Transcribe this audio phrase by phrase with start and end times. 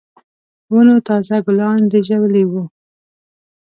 [0.73, 2.63] ونو تازه ګلان رېژولي وو.